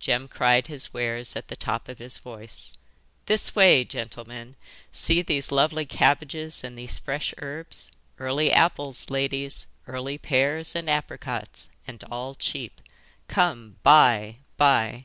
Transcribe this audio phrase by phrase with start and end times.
[0.00, 2.72] Jem cried his wares at the top of his voice:
[3.26, 4.56] 'This way, gentlemen!
[4.90, 7.92] See these lovely cabbages and these fresh herbs!
[8.18, 12.80] Early apples, ladies; early pears and apricots, and all cheap.
[13.28, 15.04] Come, buy, buy!